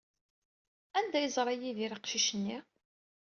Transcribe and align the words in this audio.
Anda 0.97 1.15
ay 1.19 1.23
yeẓra 1.25 1.53
Yidir 1.55 1.91
aqcic-nni? 1.95 2.57